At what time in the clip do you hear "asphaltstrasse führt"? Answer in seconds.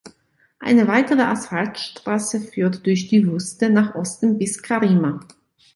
1.21-2.87